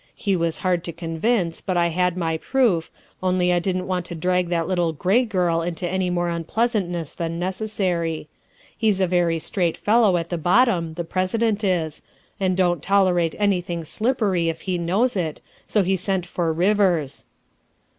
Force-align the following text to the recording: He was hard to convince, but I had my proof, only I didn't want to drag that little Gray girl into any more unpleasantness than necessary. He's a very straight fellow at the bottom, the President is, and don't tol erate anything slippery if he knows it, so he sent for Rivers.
He 0.15 0.35
was 0.35 0.57
hard 0.65 0.83
to 0.85 0.91
convince, 0.91 1.61
but 1.61 1.77
I 1.77 1.89
had 1.89 2.17
my 2.17 2.37
proof, 2.37 2.89
only 3.21 3.53
I 3.53 3.59
didn't 3.59 3.85
want 3.85 4.07
to 4.07 4.15
drag 4.15 4.49
that 4.49 4.67
little 4.67 4.93
Gray 4.93 5.25
girl 5.25 5.61
into 5.61 5.87
any 5.87 6.09
more 6.09 6.27
unpleasantness 6.27 7.13
than 7.13 7.37
necessary. 7.37 8.27
He's 8.75 8.99
a 8.99 9.05
very 9.05 9.37
straight 9.37 9.77
fellow 9.77 10.17
at 10.17 10.29
the 10.29 10.39
bottom, 10.39 10.95
the 10.95 11.03
President 11.03 11.63
is, 11.63 12.01
and 12.39 12.57
don't 12.57 12.81
tol 12.81 13.05
erate 13.09 13.35
anything 13.37 13.83
slippery 13.83 14.49
if 14.49 14.61
he 14.61 14.79
knows 14.79 15.15
it, 15.15 15.39
so 15.67 15.83
he 15.83 15.95
sent 15.95 16.25
for 16.25 16.51
Rivers. 16.51 17.25